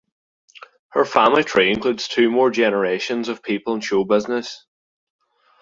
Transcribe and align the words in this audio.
Her 0.93 1.05
family 1.05 1.43
tree 1.43 1.69
includes 1.71 2.07
two 2.07 2.31
more 2.31 2.49
generations 2.49 3.29
of 3.29 3.43
people 3.43 3.75
in 3.75 3.81
show 3.81 4.03
business. 4.03 4.65